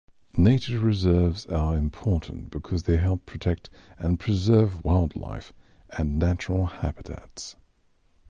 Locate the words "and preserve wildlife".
3.99-5.53